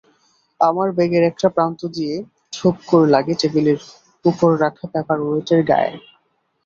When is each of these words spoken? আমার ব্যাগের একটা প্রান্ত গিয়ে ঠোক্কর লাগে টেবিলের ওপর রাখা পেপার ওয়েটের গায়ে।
আমার 0.59 0.87
ব্যাগের 0.91 1.23
একটা 1.23 1.47
প্রান্ত 1.49 1.79
গিয়ে 1.95 2.15
ঠোক্কর 2.53 3.03
লাগে 3.07 3.33
টেবিলের 3.41 3.79
ওপর 4.25 4.51
রাখা 4.63 4.85
পেপার 4.93 5.19
ওয়েটের 5.21 5.61
গায়ে। 5.69 5.93